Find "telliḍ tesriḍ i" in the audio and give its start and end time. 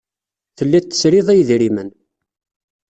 0.57-1.35